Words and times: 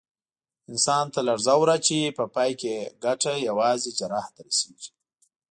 انسان 0.71 1.05
ته 1.13 1.19
لړزه 1.27 1.53
ور 1.59 1.69
اچوي، 1.75 2.15
په 2.17 2.23
پای 2.35 2.51
کې 2.59 2.69
یې 2.77 2.83
ګټه 3.05 3.33
یوازې 3.47 3.91
جراح 3.99 4.25
ته 4.35 4.39
رسېږي. 4.47 4.89